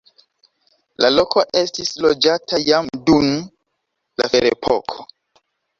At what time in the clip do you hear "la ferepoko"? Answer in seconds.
4.23-5.11